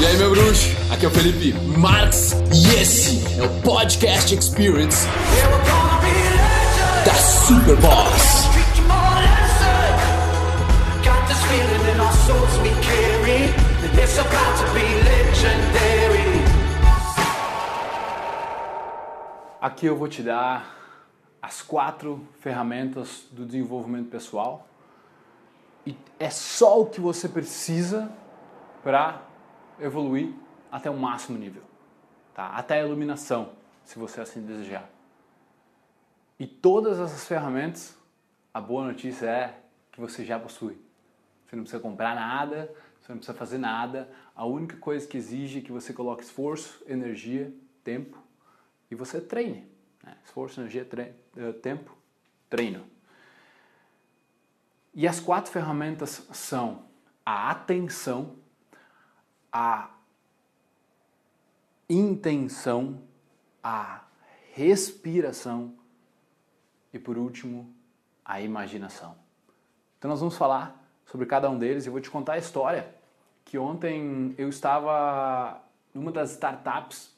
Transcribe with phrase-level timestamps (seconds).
[0.00, 0.68] E aí, meu bruxo?
[0.92, 5.08] Aqui é o Felipe Marx e esse é o Podcast Experience
[7.04, 8.46] da Super Boss.
[19.60, 20.76] Aqui eu vou te dar
[21.42, 24.64] as quatro ferramentas do desenvolvimento pessoal
[25.84, 28.08] e é só o que você precisa
[28.84, 29.27] para
[29.80, 30.32] evoluir
[30.70, 31.62] até o máximo nível,
[32.34, 32.48] tá?
[32.48, 33.52] Até a iluminação,
[33.84, 34.88] se você assim desejar.
[36.38, 37.96] E todas essas ferramentas,
[38.52, 40.80] a boa notícia é que você já possui.
[41.46, 44.08] Você não precisa comprar nada, você não precisa fazer nada.
[44.36, 47.52] A única coisa que exige é que você coloque esforço, energia,
[47.82, 48.22] tempo
[48.90, 49.66] e você treine.
[50.04, 50.16] Né?
[50.24, 51.96] Esforço, energia, tre eh, tempo,
[52.48, 52.84] treino.
[54.94, 56.84] E as quatro ferramentas são
[57.24, 58.36] a atenção,
[59.52, 59.90] a
[61.88, 63.00] intenção,
[63.62, 64.02] a
[64.52, 65.74] respiração
[66.92, 67.72] e, por último,
[68.24, 69.16] a imaginação.
[69.98, 72.94] Então, nós vamos falar sobre cada um deles e vou te contar a história
[73.44, 75.62] que ontem eu estava
[75.94, 77.16] numa das startups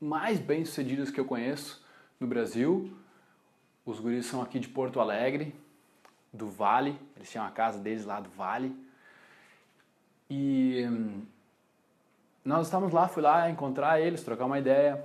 [0.00, 1.84] mais bem sucedidas que eu conheço
[2.20, 2.96] no Brasil.
[3.84, 5.54] Os guris são aqui de Porto Alegre,
[6.32, 8.74] do Vale, eles tinham a casa deles lá do Vale.
[10.30, 11.22] E hum,
[12.44, 15.04] nós estávamos lá, fui lá encontrar eles, trocar uma ideia.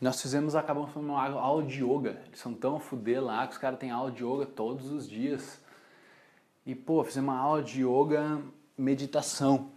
[0.00, 2.20] Nós fizemos, acabamos fazendo uma aula de yoga.
[2.26, 5.60] Eles são tão fuder lá que os caras têm aula de yoga todos os dias.
[6.66, 8.40] E, pô, fizemos uma aula de yoga,
[8.76, 9.70] meditação.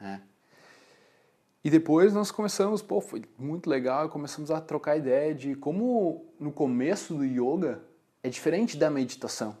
[0.00, 0.22] Né?
[1.64, 6.52] E depois nós começamos, pô, foi muito legal, começamos a trocar ideia de como no
[6.52, 7.82] começo do yoga
[8.22, 9.56] é diferente da meditação.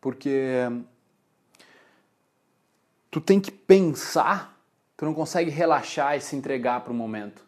[0.00, 0.66] Porque
[3.10, 4.58] tu tem que pensar,
[4.96, 7.44] tu não consegue relaxar e se entregar para o momento.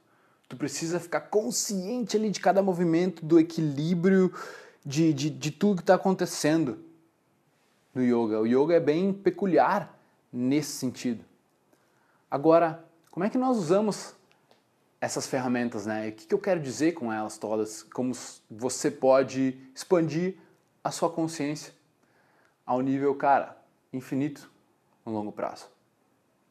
[0.49, 4.35] Tu precisa ficar consciente ali de cada movimento, do equilíbrio,
[4.85, 6.85] de, de, de tudo que está acontecendo
[7.95, 8.41] no yoga.
[8.41, 9.99] O yoga é bem peculiar
[10.33, 11.25] nesse sentido.
[12.31, 14.15] Agora, como é que nós usamos
[15.01, 16.09] essas ferramentas, né?
[16.09, 17.83] O que, que eu quero dizer com elas todas?
[17.83, 18.13] Como
[18.51, 20.37] você pode expandir
[20.83, 21.73] a sua consciência
[22.65, 23.57] ao nível, cara,
[23.93, 24.52] infinito
[25.05, 25.69] no longo prazo,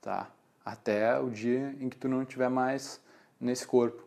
[0.01, 0.29] tá?
[0.63, 3.01] Até o dia em que tu não estiver mais
[3.39, 4.03] nesse corpo.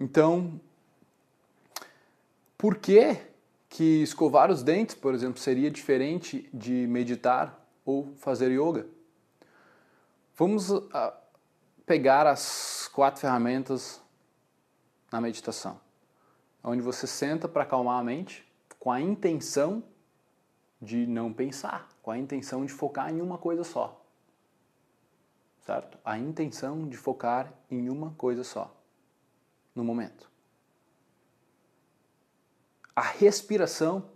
[0.00, 0.60] Então,
[2.56, 3.16] por que
[3.68, 8.86] que escovar os dentes, por exemplo, seria diferente de meditar ou fazer yoga?
[10.36, 10.88] Vamos uh,
[11.84, 14.00] pegar as quatro ferramentas
[15.10, 15.80] na meditação,
[16.62, 18.46] onde você senta para acalmar a mente
[18.78, 19.82] com a intenção
[20.80, 24.04] de não pensar, com a intenção de focar em uma coisa só.
[25.60, 25.98] Certo?
[26.04, 28.74] A intenção de focar em uma coisa só
[29.74, 30.30] no momento.
[32.94, 34.08] A respiração,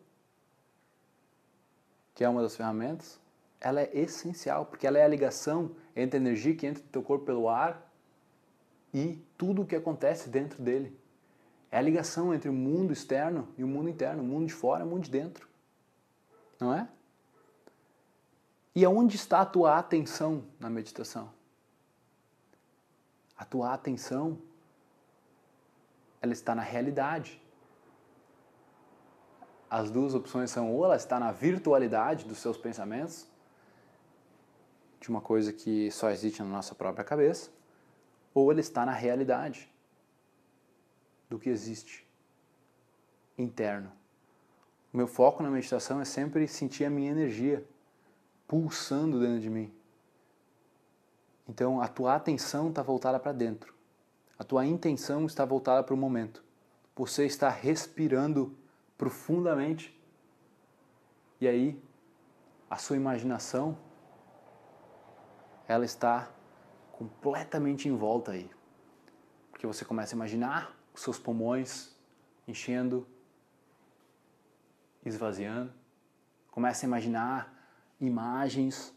[2.15, 3.21] que é uma das ferramentas,
[3.61, 7.03] ela é essencial, porque ela é a ligação entre a energia que entra no teu
[7.03, 7.93] corpo pelo ar
[8.93, 10.99] e tudo o que acontece dentro dele.
[11.71, 14.83] É a ligação entre o mundo externo e o mundo interno, o mundo de fora
[14.83, 15.52] e o mundo de dentro
[16.63, 16.89] não é?
[18.75, 21.33] E aonde está a tua atenção na meditação?
[23.37, 24.41] A tua atenção,
[26.21, 27.43] ela está na realidade.
[29.69, 33.27] As duas opções são ou ela está na virtualidade dos seus pensamentos,
[35.01, 37.51] de uma coisa que só existe na nossa própria cabeça,
[38.33, 39.71] ou ela está na realidade
[41.29, 42.07] do que existe
[43.37, 43.93] interno.
[44.93, 47.67] O meu foco na meditação é sempre sentir a minha energia
[48.47, 49.73] pulsando dentro de mim.
[51.49, 53.75] Então a tua atenção está voltada para dentro.
[54.39, 56.45] A tua intenção está voltada para o momento.
[56.95, 58.55] Você está respirando
[58.99, 59.99] profundamente.
[61.41, 61.83] E aí
[62.69, 63.77] a sua imaginação
[65.67, 66.31] ela está
[66.93, 68.51] completamente em volta aí.
[69.51, 71.97] Porque você começa a imaginar os seus pulmões
[72.47, 73.07] enchendo
[75.05, 75.73] esvaziando,
[76.51, 77.53] começa a imaginar
[78.01, 78.95] imagens,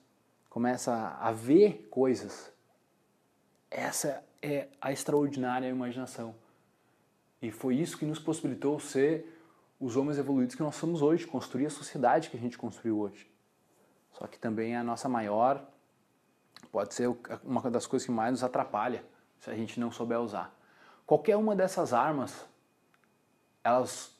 [0.49, 2.51] começa a ver coisas.
[3.69, 6.35] Essa é a extraordinária imaginação.
[7.41, 9.31] E foi isso que nos possibilitou ser
[9.79, 13.29] os homens evoluídos que nós somos hoje, construir a sociedade que a gente construiu hoje.
[14.13, 15.65] Só que também a nossa maior,
[16.71, 17.09] pode ser
[17.43, 19.03] uma das coisas que mais nos atrapalha
[19.39, 20.55] se a gente não souber usar.
[21.05, 22.45] Qualquer uma dessas armas,
[23.63, 24.14] elas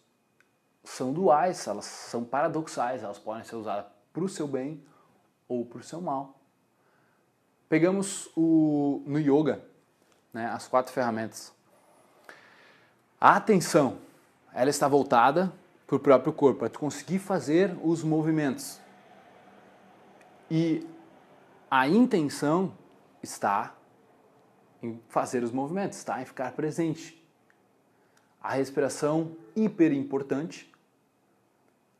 [0.85, 4.83] são duais, elas são paradoxais, elas podem ser usadas para o seu bem
[5.47, 6.39] ou para o seu mal.
[7.67, 9.61] pegamos o no yoga,
[10.31, 11.51] né, as quatro ferramentas.
[13.19, 13.97] A atenção,
[14.53, 15.51] ela está voltada
[15.87, 18.79] para o próprio corpo, para conseguir fazer os movimentos.
[20.49, 20.87] E
[21.69, 22.73] a intenção
[23.21, 23.75] está
[24.81, 27.21] em fazer os movimentos, está em ficar presente.
[28.41, 30.71] A respiração hiper importante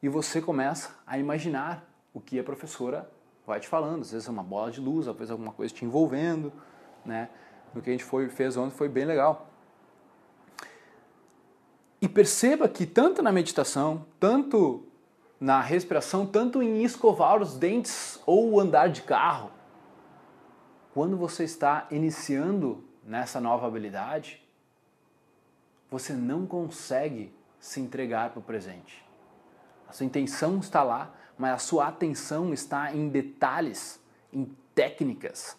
[0.01, 3.09] e você começa a imaginar o que a professora
[3.45, 4.01] vai te falando.
[4.01, 6.51] Às vezes é uma bola de luz, às vezes alguma coisa te envolvendo,
[7.06, 7.30] né?
[7.75, 9.50] O que a gente foi, fez ontem foi bem legal.
[12.01, 14.86] E perceba que tanto na meditação, tanto
[15.39, 19.51] na respiração, tanto em escovar os dentes ou andar de carro,
[20.94, 24.42] quando você está iniciando nessa nova habilidade,
[25.92, 29.05] você não consegue se entregar para o presente.
[29.88, 34.00] A sua intenção está lá, mas a sua atenção está em detalhes,
[34.32, 35.58] em técnicas,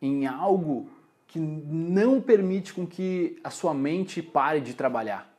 [0.00, 0.88] em algo
[1.26, 5.32] que não permite com que a sua mente pare de trabalhar.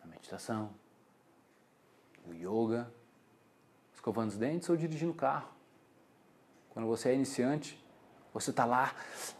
[0.00, 0.70] Na meditação,
[2.26, 2.92] no yoga,
[3.94, 5.48] escovando os dentes ou dirigindo o carro.
[6.70, 7.81] Quando você é iniciante,
[8.32, 8.92] você está lá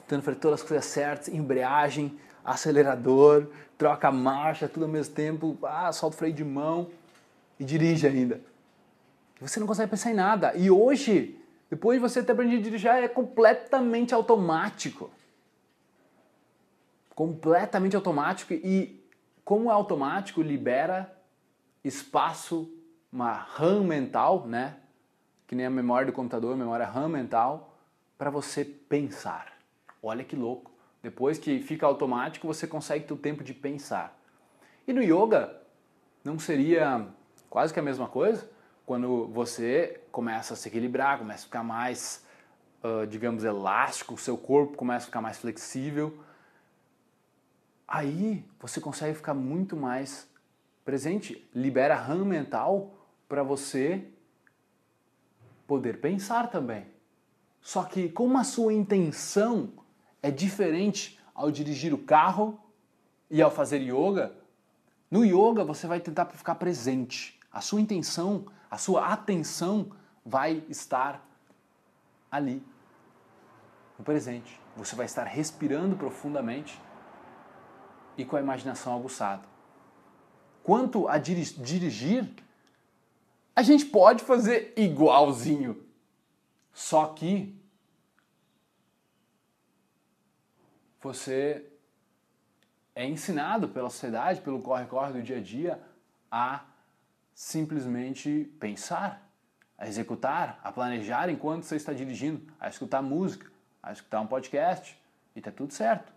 [0.06, 3.46] tentando fazer todas as coisas certas, embreagem, acelerador,
[3.78, 6.90] troca a marcha, tudo ao mesmo tempo, ah, solta o freio de mão
[7.58, 8.40] e dirige ainda.
[9.40, 10.54] Você não consegue pensar em nada.
[10.54, 11.38] E hoje,
[11.70, 15.10] depois de você ter aprendido a dirigir, é completamente automático.
[17.14, 19.02] Completamente automático e
[19.44, 21.12] como é automático, libera
[21.84, 22.70] espaço,
[23.12, 24.76] uma RAM mental, né?
[25.46, 27.71] Que nem a memória do computador, memória RAM mental,
[28.22, 29.52] para você pensar.
[30.00, 30.70] Olha que louco.
[31.02, 34.16] Depois que fica automático, você consegue ter o tempo de pensar.
[34.86, 35.60] E no yoga,
[36.22, 37.08] não seria
[37.50, 38.48] quase que a mesma coisa?
[38.86, 42.24] Quando você começa a se equilibrar, começa a ficar mais,
[42.84, 46.16] uh, digamos, elástico, o seu corpo começa a ficar mais flexível,
[47.88, 50.30] aí você consegue ficar muito mais
[50.84, 52.94] presente, libera RAM mental
[53.28, 54.06] para você
[55.66, 56.91] poder pensar também.
[57.62, 59.73] Só que como a sua intenção
[60.20, 62.61] é diferente ao dirigir o carro
[63.31, 64.37] e ao fazer yoga,
[65.11, 67.38] no yoga você vai tentar ficar presente.
[67.50, 69.93] A sua intenção, a sua atenção
[70.26, 71.25] vai estar
[72.31, 72.62] ali,
[73.99, 74.61] no presente.
[74.76, 76.81] Você vai estar respirando profundamente
[78.17, 79.43] e com a imaginação aguçada.
[80.62, 82.29] Quanto a dirigir,
[83.55, 85.85] a gente pode fazer igualzinho.
[86.72, 87.54] Só que
[91.00, 91.66] você
[92.94, 95.82] é ensinado pela sociedade, pelo corre-corre do dia a dia,
[96.30, 96.64] a
[97.34, 99.28] simplesmente pensar,
[99.76, 103.50] a executar, a planejar enquanto você está dirigindo, a escutar música,
[103.82, 104.96] a escutar um podcast,
[105.34, 106.12] e está tudo certo.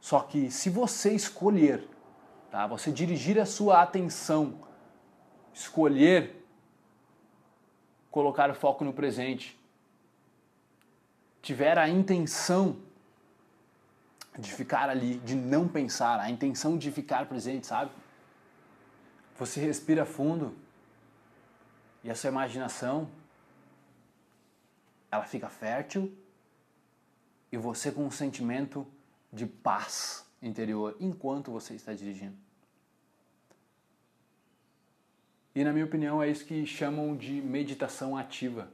[0.00, 1.88] Só que se você escolher,
[2.50, 2.66] tá?
[2.66, 4.60] você dirigir a sua atenção,
[5.54, 6.41] escolher
[8.12, 9.58] colocar o foco no presente,
[11.40, 12.76] tiver a intenção
[14.38, 17.90] de ficar ali, de não pensar, a intenção de ficar presente, sabe?
[19.38, 20.54] Você respira fundo
[22.04, 23.08] e a sua imaginação
[25.10, 26.14] ela fica fértil
[27.50, 28.86] e você com um sentimento
[29.32, 32.36] de paz interior enquanto você está dirigindo.
[35.54, 38.68] E na minha opinião é isso que chamam de meditação ativa.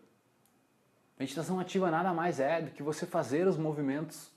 [1.18, 4.30] Meditação ativa nada mais é do que você fazer os movimentos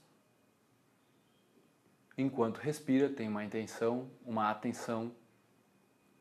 [2.16, 5.12] enquanto respira, tem uma intenção, uma atenção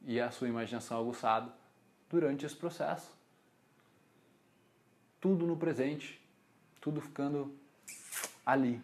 [0.04, 1.52] e a sua imaginação aguçada
[2.10, 3.12] durante esse processo.
[5.20, 6.20] Tudo no presente,
[6.80, 7.56] tudo ficando
[8.46, 8.82] ali.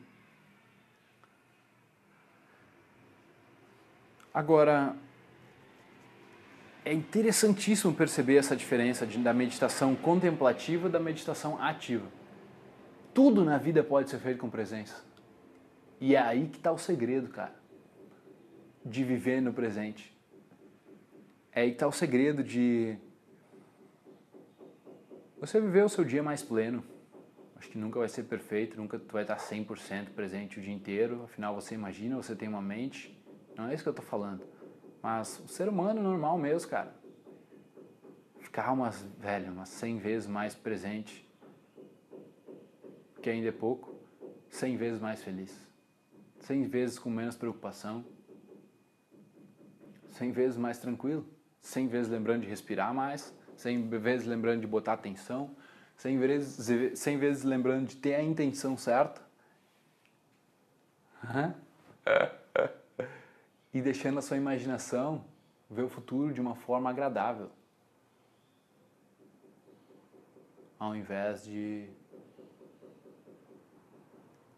[4.34, 4.96] Agora,
[6.88, 12.08] é interessantíssimo perceber essa diferença de, da meditação contemplativa da meditação ativa.
[13.14, 15.04] Tudo na vida pode ser feito com presença.
[16.00, 17.54] E é aí que está o segredo, cara,
[18.86, 20.16] de viver no presente.
[21.52, 22.98] É aí que está o segredo de
[25.42, 26.84] você viver o seu dia mais pleno.
[27.58, 31.24] Acho que nunca vai ser perfeito, nunca tu vai estar 100% presente o dia inteiro.
[31.26, 33.14] Afinal, você imagina, você tem uma mente.
[33.58, 34.57] Não é isso que eu estou falando
[35.08, 36.94] mas o ser humano normal mesmo, cara,
[38.42, 41.26] ficar umas, velho, umas 100 vezes mais presente,
[43.22, 43.96] que ainda é pouco,
[44.50, 45.58] 100 vezes mais feliz,
[46.42, 48.04] 100 vezes com menos preocupação,
[50.10, 51.26] 100 vezes mais tranquilo,
[51.62, 55.56] 100 vezes lembrando de respirar mais, 100 vezes lembrando de botar atenção,
[55.96, 59.22] 100 vezes, 100 vezes lembrando de ter a intenção certa.
[63.78, 65.24] E deixando a sua imaginação
[65.70, 67.52] ver o futuro de uma forma agradável.
[70.80, 71.88] Ao invés de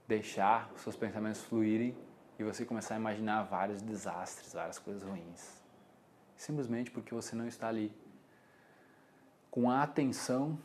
[0.08, 1.98] deixar os seus pensamentos fluírem
[2.38, 5.62] e você começar a imaginar vários desastres, várias coisas ruins.
[6.38, 7.94] Simplesmente porque você não está ali
[9.52, 10.58] com a atenção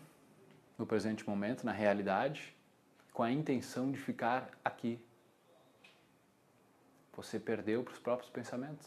[0.79, 2.55] no presente momento, na realidade,
[3.13, 5.04] com a intenção de ficar aqui.
[7.17, 8.87] Você perdeu para os próprios pensamentos.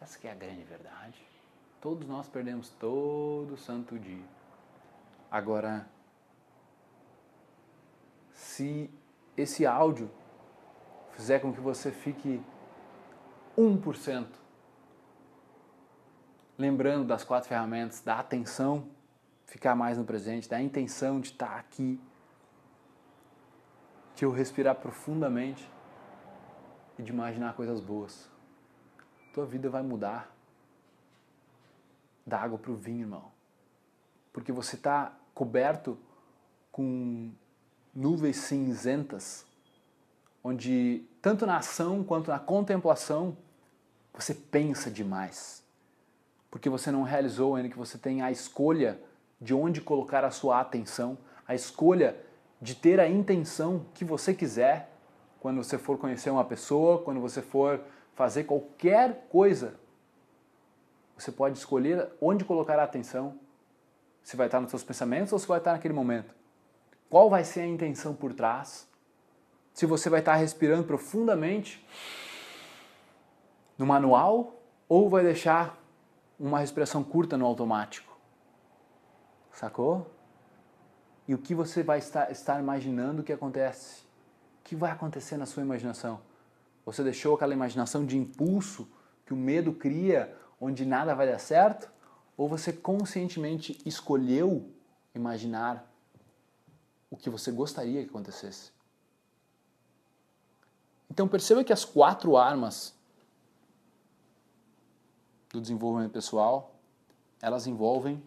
[0.00, 1.20] Essa que é a grande verdade.
[1.80, 4.24] Todos nós perdemos todo santo dia.
[5.30, 5.88] Agora,
[8.32, 8.90] se
[9.36, 10.10] esse áudio
[11.12, 12.42] fizer com que você fique
[13.56, 14.26] 1%
[16.58, 18.88] lembrando das quatro ferramentas, da atenção,
[19.44, 22.00] ficar mais no presente, da intenção de estar aqui,
[24.14, 25.70] de eu respirar profundamente
[26.98, 28.28] e de imaginar coisas boas.
[29.32, 30.34] Tua vida vai mudar
[32.26, 33.24] da água para o vinho, irmão.
[34.32, 35.98] Porque você está coberto
[36.72, 37.30] com
[37.94, 39.46] nuvens cinzentas,
[40.42, 43.36] onde tanto na ação quanto na contemplação
[44.12, 45.62] você pensa demais.
[46.50, 49.00] Porque você não realizou ainda que você tem a escolha
[49.40, 52.18] de onde colocar a sua atenção, a escolha
[52.60, 54.95] de ter a intenção que você quiser
[55.46, 57.80] quando você for conhecer uma pessoa, quando você for
[58.16, 59.78] fazer qualquer coisa.
[61.16, 63.38] Você pode escolher onde colocar a atenção,
[64.24, 66.34] se vai estar nos seus pensamentos ou se vai estar naquele momento.
[67.08, 68.88] Qual vai ser a intenção por trás?
[69.72, 71.86] Se você vai estar respirando profundamente
[73.78, 75.80] no manual ou vai deixar
[76.40, 78.18] uma respiração curta no automático.
[79.52, 80.10] Sacou?
[81.28, 84.05] E o que você vai estar, imaginando que acontece?
[84.66, 86.20] Que vai acontecer na sua imaginação?
[86.84, 88.88] Você deixou aquela imaginação de impulso
[89.24, 91.88] que o medo cria, onde nada vai dar certo?
[92.36, 94.68] Ou você conscientemente escolheu
[95.14, 95.88] imaginar
[97.08, 98.72] o que você gostaria que acontecesse.
[101.08, 102.92] Então perceba que as quatro armas
[105.48, 106.74] do desenvolvimento pessoal,
[107.40, 108.20] elas envolvem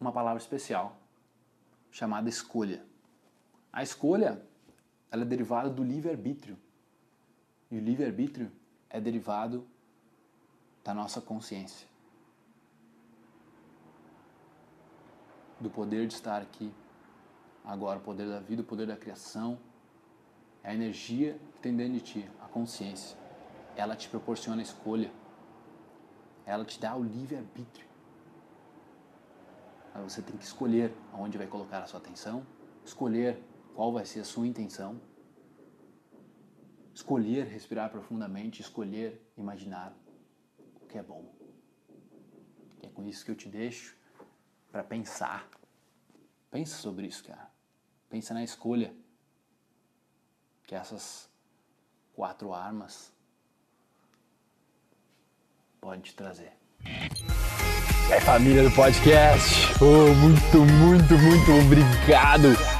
[0.00, 0.96] uma palavra especial
[1.90, 2.88] chamada escolha.
[3.72, 4.42] A escolha
[5.10, 6.56] ela é derivada do livre-arbítrio.
[7.70, 8.50] E o livre-arbítrio
[8.88, 9.66] é derivado
[10.84, 11.90] da nossa consciência.
[15.60, 16.72] do poder de estar aqui.
[17.64, 19.58] Agora, o poder da vida, o poder da criação,
[20.64, 23.16] é a energia que tem dentro de ti, a consciência.
[23.76, 25.12] Ela te proporciona a escolha.
[26.46, 27.86] Ela te dá o livre-arbítrio.
[30.04, 32.46] Você tem que escolher aonde vai colocar a sua atenção,
[32.84, 33.42] escolher
[33.74, 35.00] qual vai ser a sua intenção,
[36.94, 39.96] escolher respirar profundamente, escolher imaginar
[40.82, 41.24] o que é bom.
[42.82, 43.96] E é com isso que eu te deixo
[44.70, 45.48] para pensar.
[46.50, 47.50] Pensa sobre isso, cara.
[48.08, 48.94] Pensa na escolha
[50.64, 51.28] que essas
[52.14, 53.12] quatro armas
[55.80, 56.52] podem te trazer.
[58.12, 59.72] É família do podcast.
[59.80, 62.79] Oh, muito, muito, muito obrigado